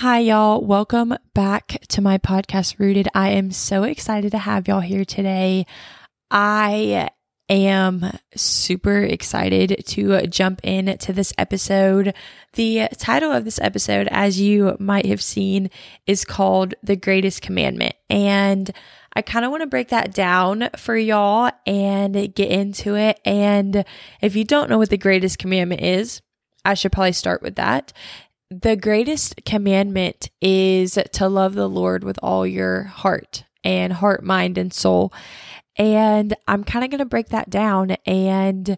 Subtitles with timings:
[0.00, 0.64] Hi, y'all.
[0.64, 3.06] Welcome back to my podcast, Rooted.
[3.14, 5.66] I am so excited to have y'all here today.
[6.30, 7.10] I
[7.50, 12.14] am super excited to jump into this episode.
[12.54, 15.68] The title of this episode, as you might have seen,
[16.06, 17.94] is called The Greatest Commandment.
[18.08, 18.70] And
[19.12, 23.20] I kind of want to break that down for y'all and get into it.
[23.26, 23.84] And
[24.22, 26.22] if you don't know what the greatest commandment is,
[26.64, 27.92] I should probably start with that
[28.50, 34.58] the greatest commandment is to love the Lord with all your heart and heart, mind,
[34.58, 35.12] and soul.
[35.76, 37.92] And I'm kind of going to break that down.
[38.04, 38.76] And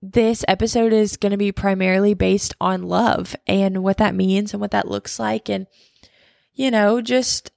[0.00, 4.60] this episode is going to be primarily based on love and what that means and
[4.60, 5.50] what that looks like.
[5.50, 5.66] And,
[6.54, 7.52] you know, just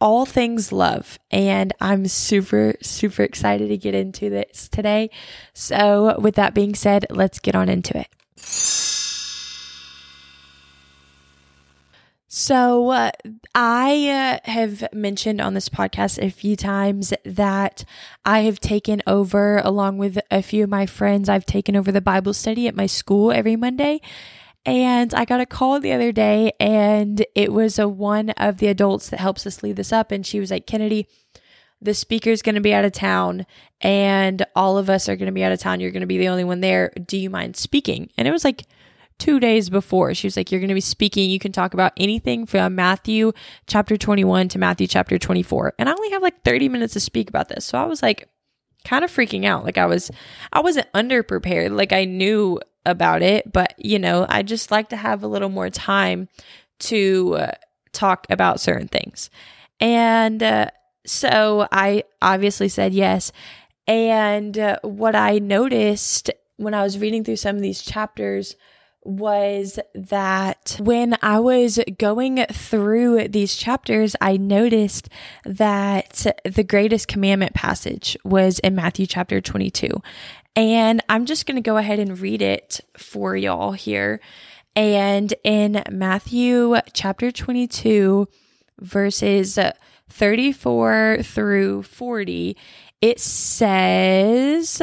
[0.00, 1.20] all things love.
[1.30, 5.10] And I'm super, super excited to get into this today.
[5.54, 8.08] So, with that being said, let's get on into it.
[12.34, 13.10] So, uh,
[13.54, 17.84] I uh, have mentioned on this podcast a few times that
[18.24, 22.00] I have taken over, along with a few of my friends, I've taken over the
[22.00, 24.00] Bible study at my school every Monday.
[24.64, 28.68] And I got a call the other day, and it was a one of the
[28.68, 30.10] adults that helps us lead this up.
[30.10, 31.08] And she was like, Kennedy,
[31.82, 33.44] the speaker's going to be out of town,
[33.82, 35.80] and all of us are going to be out of town.
[35.80, 36.94] You're going to be the only one there.
[37.06, 38.08] Do you mind speaking?
[38.16, 38.64] And it was like,
[39.22, 40.14] two days before.
[40.14, 41.30] She was like, You're going to be speaking.
[41.30, 43.30] You can talk about anything from Matthew
[43.68, 45.74] chapter 21 to Matthew chapter 24.
[45.78, 47.64] And I only have like 30 minutes to speak about this.
[47.64, 48.28] So I was like,
[48.84, 49.64] kind of freaking out.
[49.64, 50.10] Like I was,
[50.52, 51.76] I wasn't underprepared.
[51.76, 55.48] Like I knew about it, but you know, I just like to have a little
[55.48, 56.28] more time
[56.80, 57.52] to uh,
[57.92, 59.30] talk about certain things.
[59.78, 60.66] And uh,
[61.06, 63.30] so I obviously said yes.
[63.86, 68.56] And uh, what I noticed when I was reading through some of these chapters
[69.04, 75.08] was that when I was going through these chapters, I noticed
[75.44, 79.90] that the greatest commandment passage was in Matthew chapter 22.
[80.54, 84.20] And I'm just going to go ahead and read it for y'all here.
[84.76, 88.28] And in Matthew chapter 22,
[88.80, 89.58] verses
[90.08, 92.56] 34 through 40,
[93.00, 94.82] it says,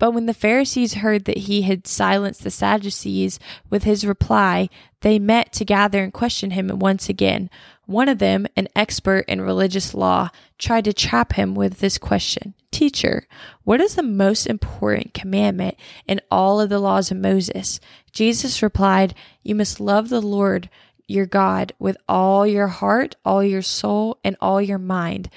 [0.00, 3.38] but when the Pharisees heard that he had silenced the Sadducees
[3.68, 4.70] with his reply,
[5.02, 7.50] they met to gather and question him once again.
[7.84, 12.54] One of them, an expert in religious law, tried to trap him with this question
[12.70, 13.26] Teacher,
[13.64, 15.76] what is the most important commandment
[16.08, 17.78] in all of the laws of Moses?
[18.10, 20.70] Jesus replied, You must love the Lord
[21.08, 25.28] your God with all your heart, all your soul, and all your mind.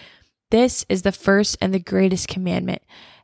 [0.51, 2.81] This is the first and the greatest commandment.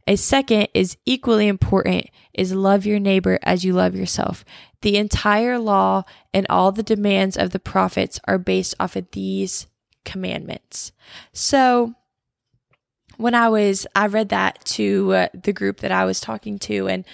[0.09, 4.43] A second is equally important is love your neighbor as you love yourself.
[4.81, 6.03] The entire law
[6.33, 9.67] and all the demands of the prophets are based off of these
[10.05, 10.93] commandments.
[11.31, 11.93] So
[13.17, 16.87] when I was I read that to uh, the group that I was talking to
[16.87, 17.05] and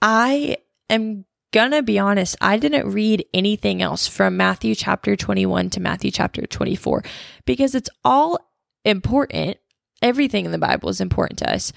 [0.00, 5.80] I am gonna be honest, I didn't read anything else from Matthew chapter 21 to
[5.80, 7.02] Matthew chapter 24
[7.46, 8.38] because it's all
[8.84, 9.56] important.
[10.00, 11.72] Everything in the Bible is important to us.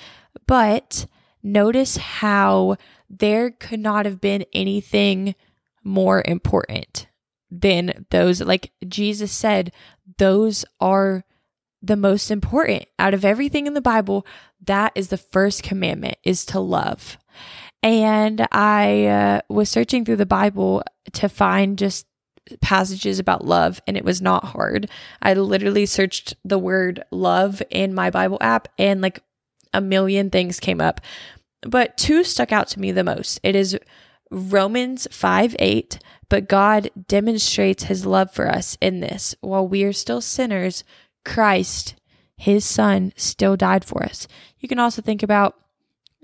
[0.48, 1.06] But
[1.44, 2.78] notice how
[3.10, 5.36] there could not have been anything
[5.84, 7.08] more important
[7.50, 8.42] than those.
[8.42, 9.72] Like Jesus said,
[10.18, 11.26] those are
[11.82, 14.26] the most important out of everything in the Bible.
[14.66, 17.18] That is the first commandment is to love.
[17.84, 20.84] And I uh, was searching through the Bible
[21.14, 22.06] to find just
[22.60, 24.90] passages about love and it was not hard.
[25.22, 29.24] I literally searched the word love in my Bible app and like
[29.74, 31.02] a million things came up,
[31.62, 33.40] but two stuck out to me the most.
[33.44, 33.78] It is
[34.30, 36.00] Romans 5 8,
[36.30, 39.36] but God demonstrates his love for us in this.
[39.42, 40.84] While we are still sinners,
[41.26, 41.96] Christ,
[42.38, 44.28] his son, still died for us.
[44.60, 45.56] You can also think about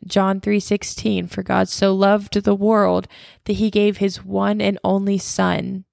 [0.06, 3.08] John 3:16 for God so loved the world
[3.46, 5.86] that he gave his one and only son.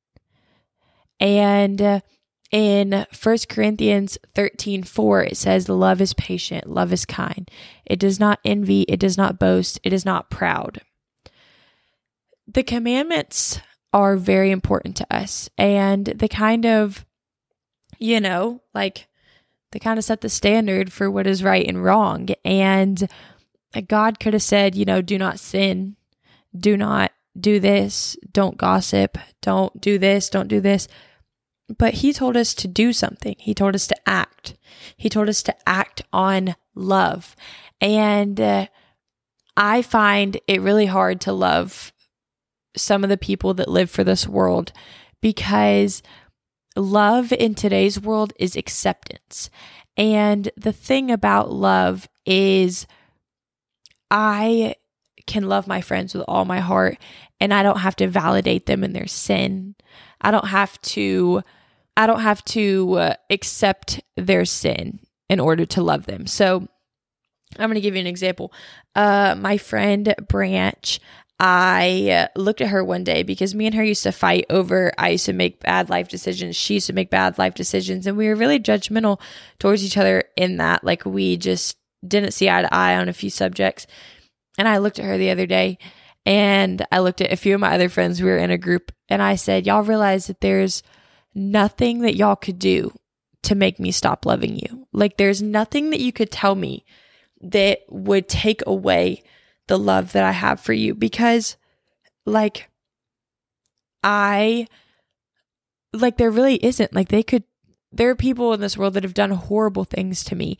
[1.18, 2.00] And uh,
[2.50, 7.50] in 1 Corinthians 13 4, it says, Love is patient, love is kind.
[7.84, 10.80] It does not envy, it does not boast, it is not proud.
[12.46, 13.60] The commandments
[13.92, 17.04] are very important to us, and the kind of,
[17.98, 19.08] you know, like
[19.72, 22.28] they kind of set the standard for what is right and wrong.
[22.44, 23.08] And
[23.88, 25.96] God could have said, you know, do not sin,
[26.56, 30.86] do not do this, don't gossip, don't do this, don't do this
[31.68, 33.36] but he told us to do something.
[33.38, 34.56] He told us to act.
[34.96, 37.34] He told us to act on love.
[37.80, 38.66] And uh,
[39.56, 41.92] I find it really hard to love
[42.76, 44.72] some of the people that live for this world
[45.20, 46.02] because
[46.76, 49.48] love in today's world is acceptance.
[49.96, 52.86] And the thing about love is
[54.10, 54.74] I
[55.26, 56.98] can love my friends with all my heart
[57.40, 59.74] and I don't have to validate them in their sin.
[60.20, 61.42] I don't have to
[61.96, 66.26] I don't have to uh, accept their sin in order to love them.
[66.26, 66.66] So
[67.56, 68.52] I'm going to give you an example.
[68.96, 71.00] Uh, my friend Branch,
[71.38, 74.92] I uh, looked at her one day because me and her used to fight over
[74.98, 76.56] I used to make bad life decisions.
[76.56, 78.06] She used to make bad life decisions.
[78.06, 79.20] And we were really judgmental
[79.58, 80.84] towards each other in that.
[80.84, 83.86] Like we just didn't see eye to eye on a few subjects.
[84.58, 85.78] And I looked at her the other day
[86.26, 88.20] and I looked at a few of my other friends.
[88.20, 90.82] We were in a group and I said, Y'all realize that there's
[91.34, 92.92] nothing that y'all could do
[93.42, 94.86] to make me stop loving you.
[94.92, 96.84] Like there's nothing that you could tell me
[97.40, 99.22] that would take away
[99.66, 101.56] the love that I have for you because
[102.26, 102.68] like
[104.02, 104.66] I
[105.92, 107.44] like there really isn't like they could
[107.92, 110.58] there are people in this world that have done horrible things to me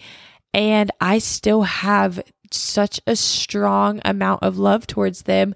[0.52, 2.22] and I still have
[2.54, 5.54] such a strong amount of love towards them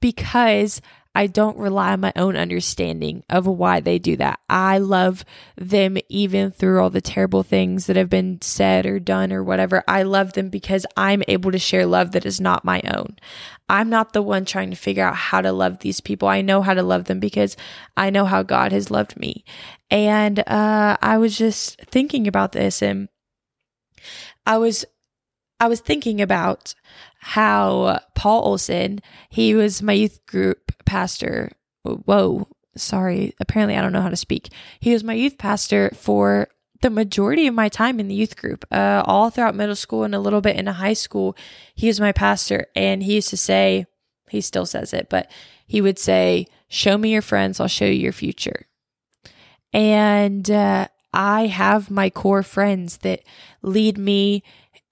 [0.00, 0.80] because
[1.16, 4.40] I don't rely on my own understanding of why they do that.
[4.50, 5.24] I love
[5.56, 9.84] them even through all the terrible things that have been said or done or whatever.
[9.86, 13.16] I love them because I'm able to share love that is not my own.
[13.68, 16.26] I'm not the one trying to figure out how to love these people.
[16.26, 17.56] I know how to love them because
[17.96, 19.44] I know how God has loved me.
[19.90, 23.08] And uh, I was just thinking about this and
[24.46, 24.84] I was
[25.60, 26.74] I was thinking about
[27.20, 31.52] how Paul Olson, he was my youth group pastor.
[31.82, 33.34] Whoa, sorry.
[33.40, 34.50] Apparently, I don't know how to speak.
[34.80, 36.48] He was my youth pastor for
[36.82, 40.14] the majority of my time in the youth group, uh, all throughout middle school and
[40.14, 41.34] a little bit in high school.
[41.74, 43.86] He was my pastor, and he used to say,
[44.28, 45.30] he still says it, but
[45.66, 48.66] he would say, Show me your friends, I'll show you your future.
[49.72, 53.22] And uh, I have my core friends that
[53.62, 54.42] lead me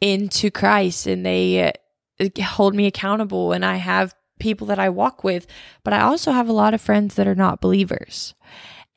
[0.03, 1.73] into Christ and they
[2.21, 5.47] uh, hold me accountable and I have people that I walk with,
[5.85, 8.35] but I also have a lot of friends that are not believers.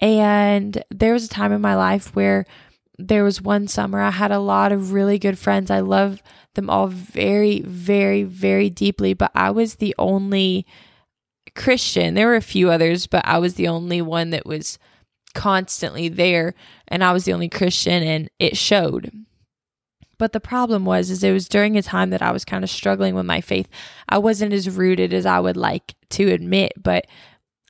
[0.02, 2.46] And there was a time in my life where
[2.98, 5.70] there was one summer I had a lot of really good friends.
[5.70, 6.24] I love
[6.56, 10.66] them all very, very, very deeply, but I was the only
[11.56, 12.16] Christian.
[12.16, 14.80] There were a few others, but I was the only one that was
[15.36, 16.56] constantly there
[16.88, 19.12] and I was the only Christian and it showed.
[20.18, 22.70] But the problem was is it was during a time that I was kind of
[22.70, 23.68] struggling with my faith.
[24.08, 27.06] I wasn't as rooted as I would like to admit, but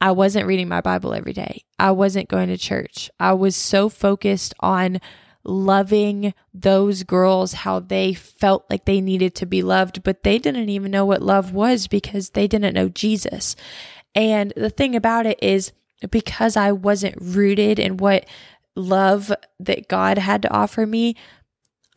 [0.01, 1.63] I wasn't reading my Bible every day.
[1.79, 3.09] I wasn't going to church.
[3.19, 4.99] I was so focused on
[5.43, 10.69] loving those girls how they felt like they needed to be loved, but they didn't
[10.69, 13.55] even know what love was because they didn't know Jesus.
[14.15, 15.71] And the thing about it is
[16.09, 18.25] because I wasn't rooted in what
[18.75, 21.15] love that God had to offer me,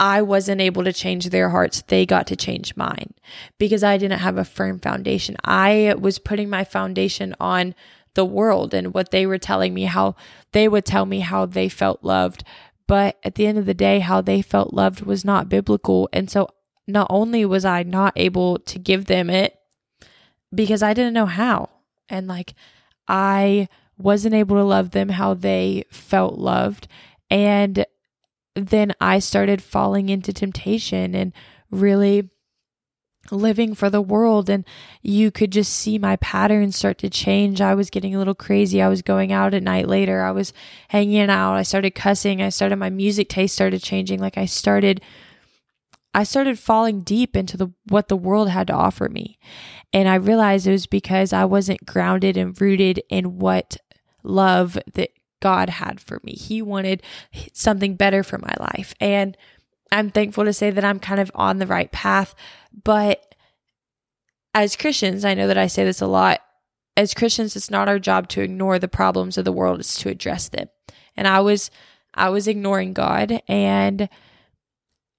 [0.01, 1.83] I wasn't able to change their hearts.
[1.83, 3.15] They got to change mine
[3.59, 5.37] because I didn't have a firm foundation.
[5.45, 7.75] I was putting my foundation on
[8.15, 10.15] the world and what they were telling me, how
[10.53, 12.45] they would tell me how they felt loved.
[12.87, 16.09] But at the end of the day, how they felt loved was not biblical.
[16.13, 16.49] And so
[16.87, 19.59] not only was I not able to give them it
[20.55, 21.71] because I didn't know how.
[22.09, 22.55] And like
[23.07, 23.69] I
[23.99, 26.89] wasn't able to love them how they felt loved.
[27.31, 27.85] And
[28.55, 31.33] then I started falling into temptation and
[31.71, 32.31] really
[33.31, 34.65] living for the world and
[35.03, 37.61] you could just see my patterns start to change.
[37.61, 38.81] I was getting a little crazy.
[38.81, 40.23] I was going out at night later.
[40.23, 40.53] I was
[40.89, 41.55] hanging out.
[41.55, 42.41] I started cussing.
[42.41, 44.19] I started my music taste started changing.
[44.21, 45.03] Like I started
[46.15, 49.39] I started falling deep into the what the world had to offer me.
[49.93, 53.77] And I realized it was because I wasn't grounded and rooted in what
[54.23, 56.33] love that God had for me.
[56.33, 57.03] He wanted
[57.53, 58.95] something better for my life.
[59.01, 59.37] And
[59.91, 62.35] I'm thankful to say that I'm kind of on the right path.
[62.85, 63.35] But
[64.55, 66.41] as Christians, I know that I say this a lot.
[66.97, 70.09] As Christians, it's not our job to ignore the problems of the world, it's to
[70.09, 70.69] address them.
[71.17, 71.71] And I was
[72.15, 74.09] I was ignoring God and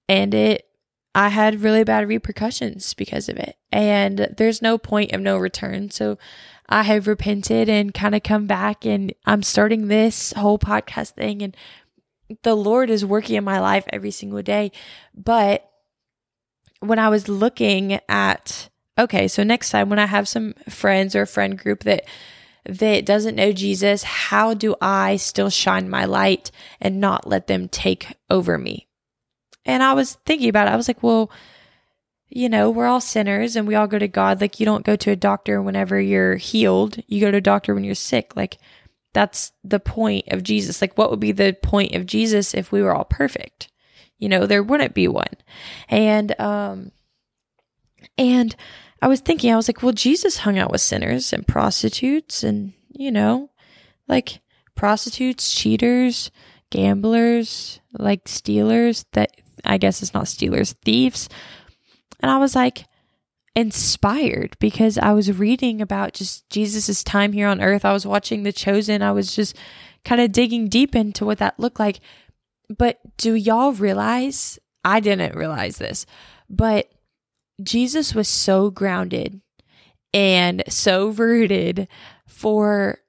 [0.09, 0.68] and it
[1.19, 3.57] I had really bad repercussions because of it.
[3.73, 5.91] And there's no point of no return.
[5.91, 6.17] So
[6.69, 11.41] I have repented and kind of come back and I'm starting this whole podcast thing
[11.41, 11.57] and
[12.43, 14.71] the Lord is working in my life every single day.
[15.13, 15.69] But
[16.79, 21.23] when I was looking at okay, so next time when I have some friends or
[21.23, 22.05] a friend group that
[22.65, 26.49] that doesn't know Jesus, how do I still shine my light
[26.79, 28.88] and not let them take over me?
[29.65, 30.71] And I was thinking about it.
[30.71, 31.31] I was like, well,
[32.29, 34.39] you know, we're all sinners and we all go to God.
[34.39, 37.73] Like, you don't go to a doctor whenever you're healed, you go to a doctor
[37.73, 38.35] when you're sick.
[38.35, 38.57] Like,
[39.13, 40.81] That's the point of Jesus.
[40.81, 43.69] Like, what would be the point of Jesus if we were all perfect?
[44.19, 45.33] You know, there wouldn't be one.
[45.87, 46.91] And, um,
[48.17, 48.55] and
[49.01, 52.73] I was thinking, I was like, well, Jesus hung out with sinners and prostitutes and,
[52.89, 53.49] you know,
[54.07, 54.41] like
[54.75, 56.31] prostitutes, cheaters,
[56.69, 59.31] gamblers, like stealers that
[59.65, 61.29] I guess it's not stealers, thieves.
[62.19, 62.85] And I was like,
[63.55, 67.83] inspired because I was reading about just Jesus's time here on earth.
[67.83, 69.01] I was watching The Chosen.
[69.01, 69.55] I was just
[70.05, 71.99] kind of digging deep into what that looked like.
[72.69, 74.59] But do y'all realize?
[74.85, 76.05] I didn't realize this,
[76.49, 76.89] but
[77.61, 79.41] Jesus was so grounded
[80.13, 81.89] and so rooted
[82.27, 82.99] for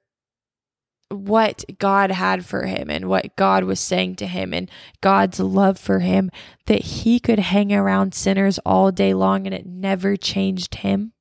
[1.11, 4.69] what God had for him and what God was saying to him and
[5.01, 6.31] God's love for him
[6.65, 11.13] that he could hang around sinners all day long and it never changed him.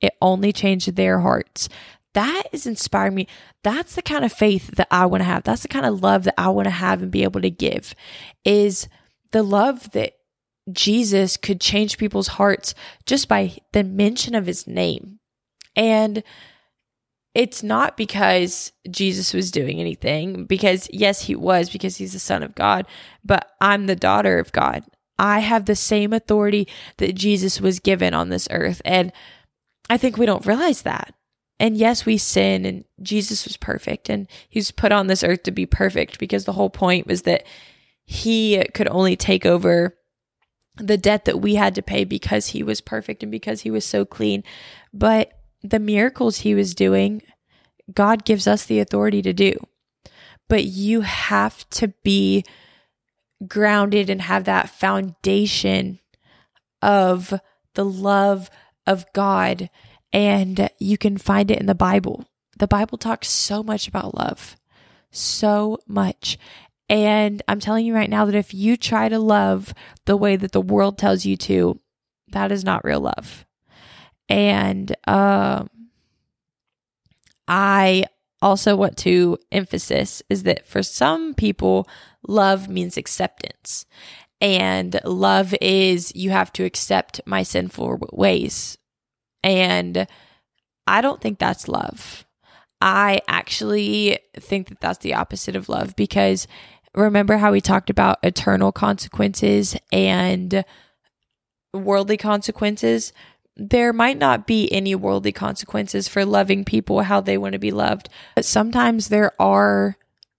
[0.00, 1.68] It only changed their hearts.
[2.14, 3.28] That is inspiring me.
[3.62, 5.44] That's the kind of faith that I want to have.
[5.44, 7.94] That's the kind of love that I want to have and be able to give
[8.44, 8.88] is
[9.32, 10.14] the love that
[10.72, 12.74] Jesus could change people's hearts
[13.04, 15.20] just by the mention of his name.
[15.76, 16.22] And
[17.36, 22.42] it's not because Jesus was doing anything, because yes, he was, because he's the Son
[22.42, 22.86] of God,
[23.22, 24.84] but I'm the daughter of God.
[25.18, 26.66] I have the same authority
[26.96, 28.80] that Jesus was given on this earth.
[28.86, 29.12] And
[29.90, 31.12] I think we don't realize that.
[31.60, 35.42] And yes, we sin, and Jesus was perfect, and he was put on this earth
[35.42, 37.44] to be perfect because the whole point was that
[38.06, 39.94] he could only take over
[40.76, 43.84] the debt that we had to pay because he was perfect and because he was
[43.84, 44.42] so clean.
[44.94, 45.35] But
[45.70, 47.22] the miracles he was doing,
[47.92, 49.54] God gives us the authority to do.
[50.48, 52.44] But you have to be
[53.46, 55.98] grounded and have that foundation
[56.82, 57.34] of
[57.74, 58.50] the love
[58.86, 59.70] of God.
[60.12, 62.24] And you can find it in the Bible.
[62.58, 64.56] The Bible talks so much about love,
[65.10, 66.38] so much.
[66.88, 70.52] And I'm telling you right now that if you try to love the way that
[70.52, 71.80] the world tells you to,
[72.28, 73.44] that is not real love.
[74.28, 75.70] And um,
[77.48, 78.04] I
[78.42, 81.88] also want to emphasis is that for some people,
[82.26, 83.86] love means acceptance.
[84.40, 88.76] And love is you have to accept my sinful ways.
[89.42, 90.06] And
[90.86, 92.24] I don't think that's love.
[92.80, 96.46] I actually think that that's the opposite of love because
[96.94, 100.64] remember how we talked about eternal consequences and
[101.72, 103.12] worldly consequences?
[103.56, 107.70] There might not be any worldly consequences for loving people how they want to be
[107.70, 109.96] loved, but sometimes there are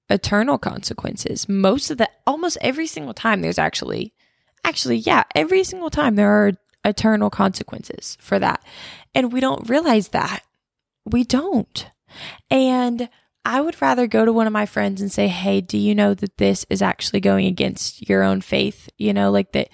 [0.09, 1.49] eternal consequences.
[1.49, 4.13] Most of the, almost every single time, there's actually,
[4.63, 6.51] actually, yeah, every single time there are
[6.85, 8.63] eternal consequences for that.
[9.15, 10.43] And we don't realize that.
[11.05, 11.89] We don't.
[12.51, 13.09] And
[13.43, 16.13] I would rather go to one of my friends and say, Hey, do you know
[16.13, 18.89] that this is actually going against your own faith?
[18.97, 19.69] You know, like that,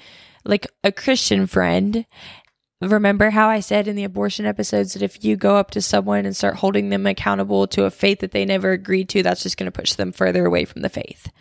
[0.45, 2.05] like a Christian friend
[2.82, 6.25] Remember how I said in the abortion episodes that if you go up to someone
[6.25, 9.58] and start holding them accountable to a faith that they never agreed to, that's just
[9.58, 11.32] going to push them further away from the faith.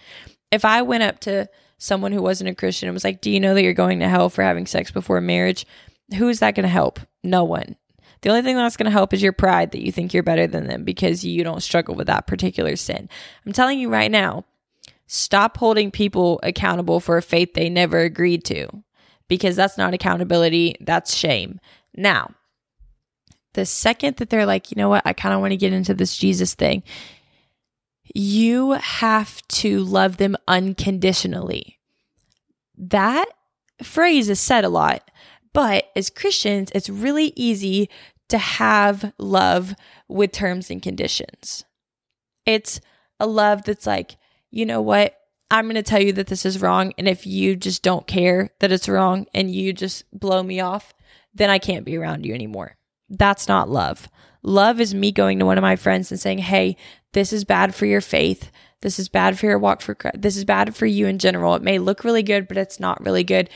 [0.53, 1.49] If I went up to
[1.79, 4.09] someone who wasn't a Christian and was like, Do you know that you're going to
[4.09, 5.67] hell for having sex before marriage?
[6.17, 7.01] Who is that going to help?
[7.25, 7.77] No one.
[8.21, 10.47] The only thing that's going to help is your pride that you think you're better
[10.47, 13.09] than them because you don't struggle with that particular sin.
[13.45, 14.45] I'm telling you right now,
[15.09, 18.85] stop holding people accountable for a faith they never agreed to
[19.33, 21.59] because that's not accountability, that's shame.
[21.95, 22.35] Now,
[23.55, 25.95] the second that they're like, you know what, I kind of want to get into
[25.95, 26.83] this Jesus thing,
[28.15, 31.79] you have to love them unconditionally.
[32.77, 33.25] That
[33.83, 35.11] phrase is said a lot,
[35.55, 37.89] but as Christians, it's really easy
[38.29, 39.75] to have love
[40.09, 41.65] with terms and conditions.
[42.45, 42.83] It's
[43.19, 44.17] a love that's like,
[44.51, 45.17] you know what,
[45.53, 46.95] I'm going to tell you that this is wrong.
[46.97, 50.95] And if you just don't care that it's wrong and you just blow me off,
[51.35, 52.79] then I can't be around you anymore.
[53.11, 54.09] That's not love.
[54.43, 56.79] Love is me going to one of my friends and saying, Hey,
[57.13, 58.51] this is bad for your faith.
[58.81, 60.23] This is bad for your walk for Christ.
[60.23, 61.55] This is bad for you in general.
[61.55, 63.51] It may look really good, but it's not really good.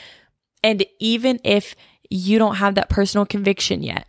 [0.62, 1.74] And even if
[2.10, 4.06] you don't have that personal conviction yet,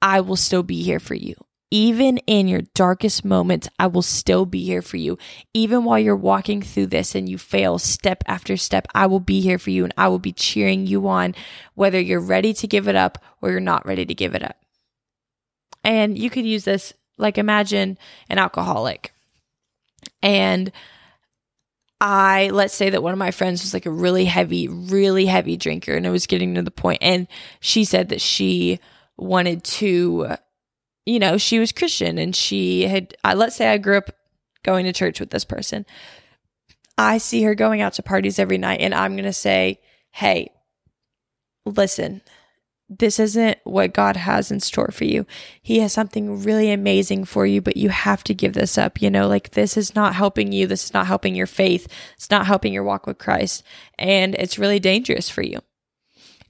[0.00, 1.34] I will still be here for you.
[1.70, 5.18] Even in your darkest moments, I will still be here for you.
[5.52, 9.40] Even while you're walking through this and you fail step after step, I will be
[9.40, 11.34] here for you and I will be cheering you on,
[11.74, 14.56] whether you're ready to give it up or you're not ready to give it up.
[15.82, 19.12] And you could use this like imagine an alcoholic.
[20.22, 20.70] And
[22.00, 25.56] I, let's say that one of my friends was like a really heavy, really heavy
[25.56, 27.26] drinker and it was getting to the point, and
[27.60, 28.78] she said that she
[29.16, 30.36] wanted to
[31.06, 34.10] you know, she was Christian and she had, uh, let's say I grew up
[34.62, 35.84] going to church with this person.
[36.96, 39.80] I see her going out to parties every night and I'm going to say,
[40.10, 40.50] hey,
[41.66, 42.22] listen,
[42.88, 45.26] this isn't what God has in store for you.
[45.62, 49.00] He has something really amazing for you, but you have to give this up.
[49.02, 50.66] You know, like this is not helping you.
[50.66, 51.88] This is not helping your faith.
[52.14, 53.62] It's not helping your walk with Christ.
[53.98, 55.60] And it's really dangerous for you.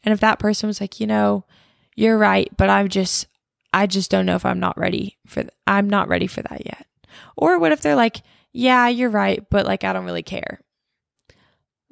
[0.03, 1.45] And if that person was like, you know,
[1.97, 3.27] you're right, but I'm just,
[3.75, 6.65] I just don't know if I'm not ready for, th- I'm not ready for that
[6.65, 6.87] yet.
[7.37, 10.61] Or what if they're like, yeah, you're right, but like, I don't really care.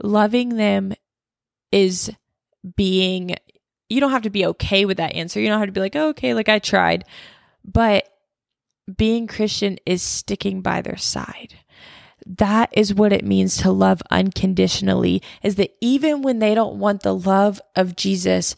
[0.01, 0.95] Loving them
[1.73, 2.13] is
[2.77, 3.35] being,
[3.89, 5.41] you don't have to be okay with that answer.
[5.41, 7.05] You don't have to be like, oh, okay, like I tried.
[7.65, 8.09] But
[8.97, 11.59] being Christian is sticking by their side.
[12.25, 17.03] That is what it means to love unconditionally, is that even when they don't want
[17.03, 18.55] the love of Jesus,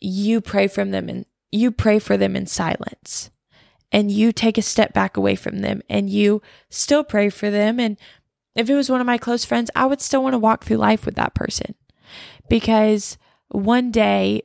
[0.00, 3.30] you pray from them and you pray for them in silence
[3.92, 7.78] and you take a step back away from them and you still pray for them.
[7.78, 7.96] And
[8.56, 10.78] if it was one of my close friends, I would still want to walk through
[10.78, 11.74] life with that person
[12.48, 13.16] because
[13.48, 14.42] one day,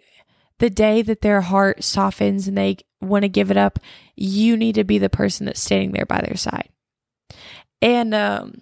[0.60, 3.80] the day that their heart softens and they want to give it up,
[4.16, 6.70] you need to be the person that's standing there by their side.
[7.82, 8.62] And um,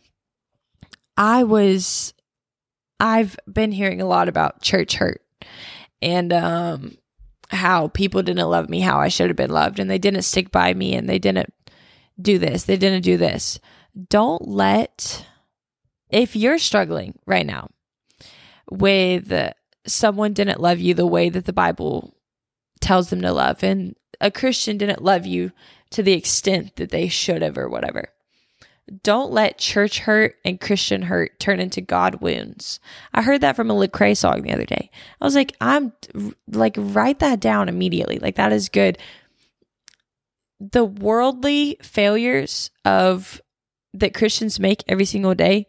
[1.17, 2.13] I was,
[2.99, 5.21] I've been hearing a lot about church hurt
[6.01, 6.97] and um,
[7.49, 10.51] how people didn't love me how I should have been loved and they didn't stick
[10.51, 11.53] by me and they didn't
[12.19, 13.59] do this, they didn't do this.
[14.09, 15.25] Don't let,
[16.09, 17.69] if you're struggling right now
[18.69, 19.31] with
[19.85, 22.15] someone didn't love you the way that the Bible
[22.79, 25.51] tells them to love, and a Christian didn't love you
[25.91, 28.09] to the extent that they should have or whatever.
[29.03, 32.79] Don't let church hurt and Christian hurt turn into God wounds.
[33.13, 34.89] I heard that from a Lecrae song the other day.
[35.19, 35.91] I was like, I'm
[36.47, 38.17] like, write that down immediately.
[38.19, 38.97] Like, that is good.
[40.61, 43.41] The worldly failures of
[43.93, 45.67] that Christians make every single day,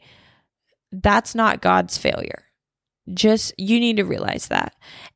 [0.93, 2.45] that's not God's failure.
[3.13, 4.75] Just, you need to realize that.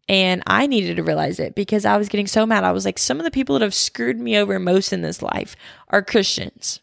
[0.08, 2.64] And I needed to realize it because I was getting so mad.
[2.64, 5.22] I was like, some of the people that have screwed me over most in this
[5.22, 5.54] life
[5.88, 6.80] are Christians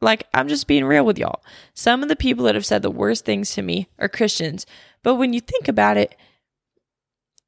[0.00, 1.42] like, I'm just being real with y'all.
[1.74, 4.66] Some of the people that have said the worst things to me are Christians.
[5.02, 6.16] But when you think about it,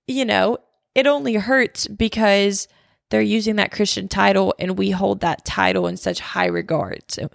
[0.07, 0.59] you know,
[0.95, 2.69] it only hurts because
[3.11, 7.03] they're using that Christian title and we hold that title in such high regard.
[7.09, 7.31] So,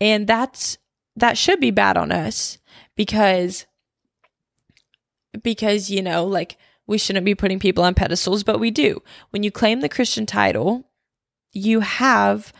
[0.00, 0.78] and that's
[1.16, 2.58] that should be bad on us
[2.96, 3.66] because
[5.42, 9.02] because you know, like we shouldn't be putting people on pedestals, but we do.
[9.30, 10.88] When you claim the Christian title,
[11.52, 12.52] you have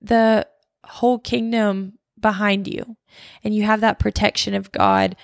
[0.00, 0.46] the
[0.88, 2.96] whole kingdom behind you
[3.42, 5.16] and you have that protection of God.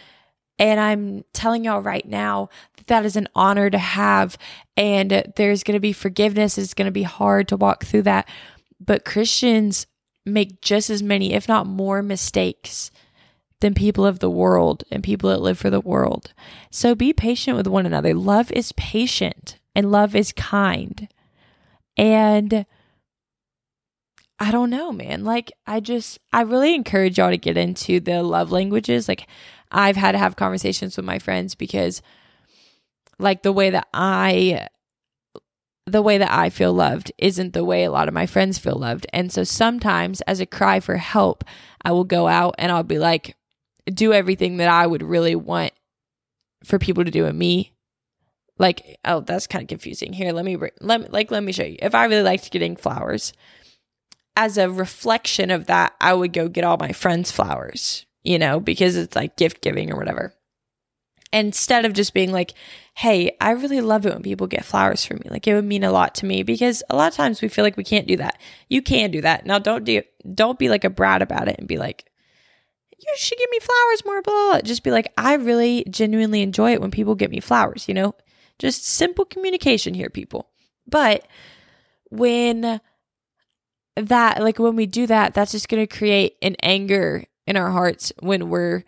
[0.58, 4.36] And I'm telling y'all right now that that is an honor to have.
[4.76, 6.58] And there's going to be forgiveness.
[6.58, 8.28] It's going to be hard to walk through that.
[8.78, 9.86] But Christians
[10.26, 12.90] make just as many, if not more, mistakes
[13.60, 16.32] than people of the world and people that live for the world.
[16.70, 18.14] So be patient with one another.
[18.14, 21.08] Love is patient and love is kind.
[21.96, 22.64] And
[24.42, 25.22] I don't know, man.
[25.22, 29.06] Like, I just, I really encourage y'all to get into the love languages.
[29.06, 29.28] Like,
[29.70, 32.00] I've had to have conversations with my friends because,
[33.18, 34.66] like, the way that I,
[35.86, 38.76] the way that I feel loved isn't the way a lot of my friends feel
[38.76, 39.06] loved.
[39.12, 41.44] And so sometimes, as a cry for help,
[41.82, 43.36] I will go out and I'll be like,
[43.92, 45.72] do everything that I would really want
[46.64, 47.74] for people to do in me.
[48.58, 50.14] Like, oh, that's kind of confusing.
[50.14, 51.76] Here, let me, let me, like, let me show you.
[51.80, 53.34] If I really liked getting flowers,
[54.36, 58.60] as a reflection of that, I would go get all my friends flowers, you know,
[58.60, 60.34] because it's like gift giving or whatever.
[61.32, 62.54] Instead of just being like,
[62.94, 65.22] hey, I really love it when people get flowers for me.
[65.30, 67.64] Like it would mean a lot to me because a lot of times we feel
[67.64, 68.38] like we can't do that.
[68.68, 69.46] You can do that.
[69.46, 70.02] Now don't do
[70.34, 72.10] don't be like a brat about it and be like,
[72.98, 74.60] you should give me flowers more, blah, blah.
[74.62, 78.14] Just be like, I really genuinely enjoy it when people get me flowers, you know?
[78.58, 80.50] Just simple communication here, people.
[80.86, 81.26] But
[82.10, 82.80] when
[83.96, 87.70] that like when we do that that's just going to create an anger in our
[87.70, 88.84] hearts when we're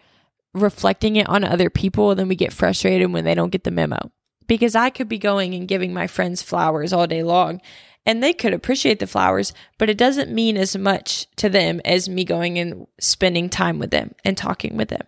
[0.54, 3.70] reflecting it on other people and then we get frustrated when they don't get the
[3.70, 4.10] memo.
[4.46, 7.60] Because i could be going and giving my friends flowers all day long
[8.04, 12.08] and they could appreciate the flowers but it doesn't mean as much to them as
[12.08, 15.06] me going and spending time with them and talking with them.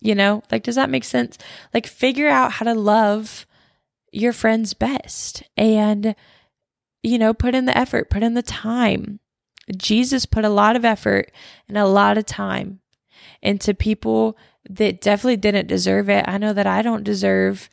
[0.00, 0.42] You know?
[0.50, 1.38] Like does that make sense?
[1.74, 3.46] Like figure out how to love
[4.12, 5.42] your friends best.
[5.56, 6.14] And
[7.06, 9.20] you know, put in the effort, put in the time.
[9.76, 11.30] Jesus put a lot of effort
[11.68, 12.80] and a lot of time
[13.40, 14.36] into people
[14.68, 16.24] that definitely didn't deserve it.
[16.26, 17.70] I know that I don't deserve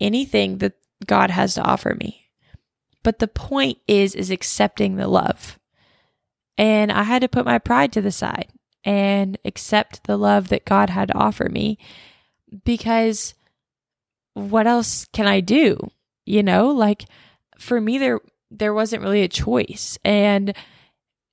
[0.00, 0.74] anything that
[1.06, 2.26] God has to offer me.
[3.02, 5.58] But the point is is accepting the love.
[6.56, 8.48] And I had to put my pride to the side
[8.84, 11.78] and accept the love that God had to offer me
[12.64, 13.34] because
[14.34, 15.90] what else can I do?
[16.26, 17.06] You know, like
[17.58, 20.54] for me there there wasn't really a choice and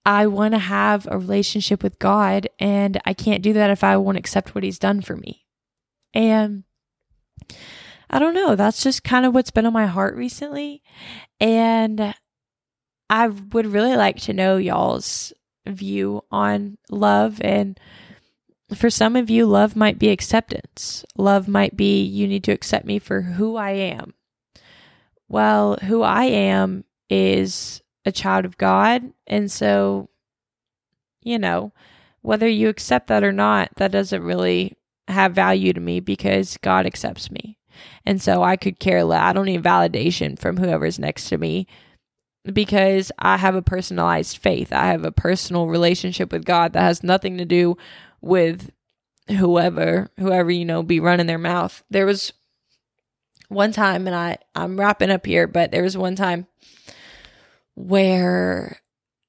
[0.05, 3.97] I want to have a relationship with God and I can't do that if I
[3.97, 5.45] won't accept what he's done for me.
[6.13, 6.63] And
[8.09, 10.83] I don't know, that's just kind of what's been on my heart recently
[11.39, 12.13] and
[13.09, 15.33] I would really like to know y'all's
[15.67, 17.79] view on love and
[18.75, 21.05] for some of you love might be acceptance.
[21.17, 24.13] Love might be you need to accept me for who I am.
[25.27, 29.11] Well, who I am is a child of God.
[29.27, 30.09] And so,
[31.21, 31.71] you know,
[32.21, 34.75] whether you accept that or not, that doesn't really
[35.07, 37.57] have value to me because God accepts me.
[38.05, 39.21] And so I could care less.
[39.21, 41.67] I don't need validation from whoever's next to me
[42.51, 44.71] because I have a personalized faith.
[44.71, 47.77] I have a personal relationship with God that has nothing to do
[48.21, 48.71] with
[49.27, 51.83] whoever, whoever, you know, be running their mouth.
[51.89, 52.33] There was
[53.49, 56.47] one time, and I, I'm wrapping up here, but there was one time
[57.75, 58.79] where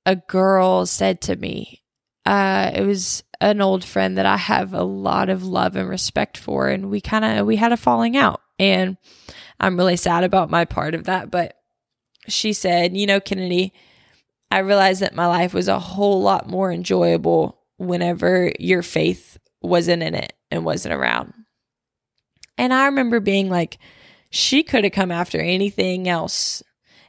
[0.04, 1.82] a girl said to me,
[2.24, 6.36] uh, it was an old friend that I have a lot of love and respect
[6.36, 8.96] for, and we kind of we had a falling out, and
[9.60, 11.30] I'm really sad about my part of that.
[11.30, 11.56] But
[12.28, 13.72] she said, you know, Kennedy,
[14.50, 20.02] I realized that my life was a whole lot more enjoyable whenever your faith wasn't
[20.02, 21.34] in it and wasn't around.
[22.58, 23.78] And I remember being like,
[24.30, 26.62] she could have come after anything else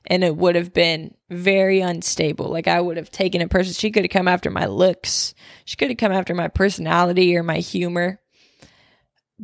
[0.07, 2.49] and it would have been very unstable.
[2.49, 5.35] Like I would have taken a person, She could have come after my looks.
[5.65, 8.19] She could have come after my personality or my humor.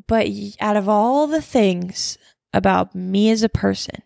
[0.08, 0.28] But
[0.60, 2.17] out of all the things
[2.54, 4.02] about me as a person,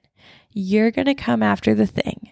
[0.52, 2.32] you're going to come after the thing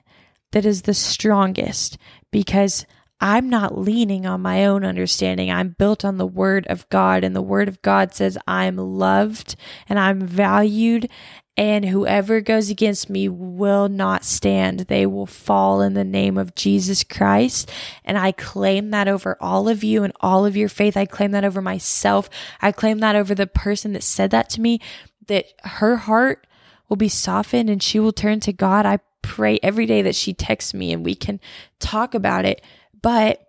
[0.51, 1.97] that is the strongest
[2.31, 2.85] because
[3.19, 5.49] I'm not leaning on my own understanding.
[5.49, 9.55] I'm built on the Word of God, and the Word of God says I'm loved
[9.87, 11.09] and I'm valued,
[11.57, 14.81] and whoever goes against me will not stand.
[14.81, 17.71] They will fall in the name of Jesus Christ.
[18.03, 20.97] And I claim that over all of you and all of your faith.
[20.97, 22.29] I claim that over myself.
[22.61, 24.81] I claim that over the person that said that to me,
[25.27, 26.45] that her heart
[26.89, 28.85] will be softened and she will turn to God.
[28.85, 31.39] I pray every day that she texts me and we can
[31.79, 32.61] talk about it
[33.05, 33.39] but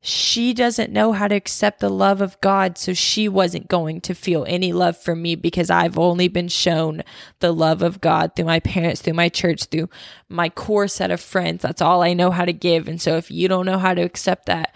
[0.00, 4.16] she doesn't know how to accept the love of God, so she wasn't going to
[4.16, 7.04] feel any love for me because I've only been shown
[7.38, 9.88] the love of God through my parents, through my church, through
[10.28, 11.62] my core set of friends.
[11.62, 12.88] That's all I know how to give.
[12.88, 14.74] And so if you don't know how to accept that,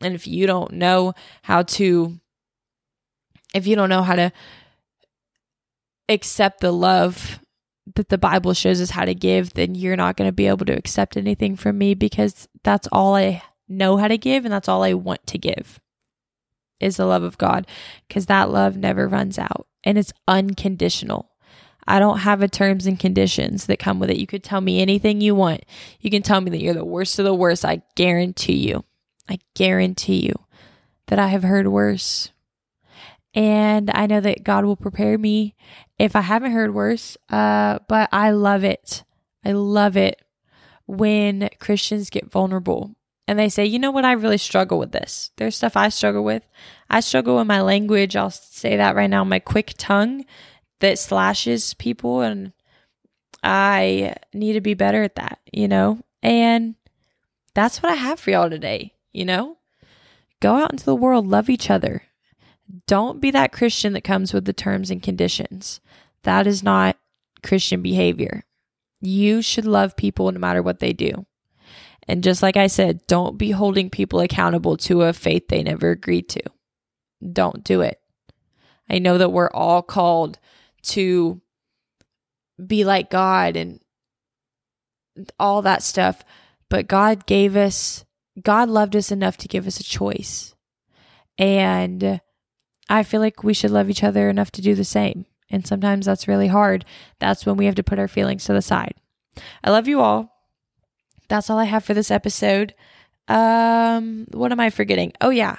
[0.00, 2.20] and if you don't know how to,
[3.52, 4.30] if you don't know how to
[6.08, 7.40] accept the love
[7.94, 10.66] that the Bible shows us how to give, then you're not going to be able
[10.66, 14.68] to accept anything from me because that's all I know how to give and that's
[14.68, 15.80] all I want to give
[16.80, 17.66] is the love of God
[18.08, 21.30] because that love never runs out and it's unconditional.
[21.86, 24.16] I don't have a terms and conditions that come with it.
[24.16, 25.64] You could tell me anything you want.
[26.00, 27.64] You can tell me that you're the worst of the worst.
[27.64, 28.84] I guarantee you.
[29.28, 30.34] I guarantee you
[31.06, 32.30] that I have heard worse.
[33.34, 35.54] And I know that God will prepare me
[35.98, 37.16] if I haven't heard worse.
[37.28, 39.04] Uh, but I love it.
[39.44, 40.22] I love it
[40.86, 42.94] when Christians get vulnerable
[43.26, 45.30] and they say, you know what, I really struggle with this.
[45.36, 46.42] There's stuff I struggle with.
[46.90, 48.16] I struggle with my language.
[48.16, 49.24] I'll say that right now.
[49.24, 50.26] My quick tongue
[50.80, 52.52] that slashes people, and
[53.42, 56.00] I need to be better at that, you know?
[56.22, 56.74] And
[57.54, 59.56] that's what I have for y'all today, you know?
[60.40, 62.02] Go out into the world, love each other,
[62.86, 65.80] don't be that Christian that comes with the terms and conditions.
[66.22, 66.96] That is not
[67.42, 68.44] Christian behavior.
[69.00, 71.26] You should love people no matter what they do.
[72.06, 75.90] And just like I said, don't be holding people accountable to a faith they never
[75.90, 76.42] agreed to.
[77.32, 78.00] Don't do it.
[78.88, 80.38] I know that we're all called
[80.82, 81.40] to
[82.64, 83.80] be like God and
[85.38, 86.22] all that stuff,
[86.68, 88.04] but God gave us,
[88.42, 90.54] God loved us enough to give us a choice.
[91.38, 92.20] And
[92.88, 95.26] I feel like we should love each other enough to do the same.
[95.50, 96.84] And sometimes that's really hard.
[97.18, 98.94] That's when we have to put our feelings to the side.
[99.62, 100.30] I love you all.
[101.28, 102.74] That's all I have for this episode.
[103.28, 105.12] Um, what am I forgetting?
[105.20, 105.56] Oh yeah.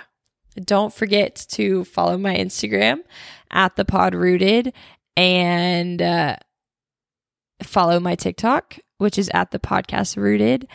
[0.56, 3.00] Don't forget to follow my Instagram
[3.52, 4.74] at the pod rooted
[5.18, 6.38] and uh,
[7.64, 10.68] follow my TikTok, which is at the podcast rooted.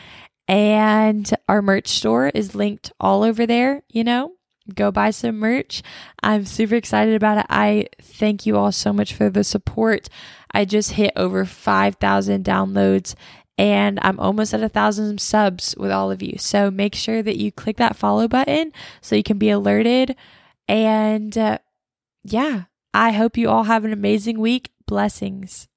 [0.47, 4.33] And our merch store is linked all over there, you know
[4.71, 5.81] go buy some merch.
[6.23, 7.45] I'm super excited about it.
[7.49, 10.09] I thank you all so much for the support.
[10.51, 13.15] I just hit over 5,000 downloads
[13.57, 16.37] and I'm almost at a thousand subs with all of you.
[16.37, 20.15] So make sure that you click that follow button so you can be alerted.
[20.67, 21.59] And uh,
[22.23, 24.71] yeah, I hope you all have an amazing week.
[24.87, 25.67] Blessings.